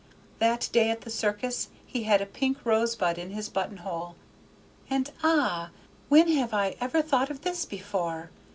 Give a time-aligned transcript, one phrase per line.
[0.39, 4.15] That day at the circus he had a pink rosebud in his buttonhole,
[4.89, 5.69] and ah!
[6.09, 8.31] when have I ever thought of this before!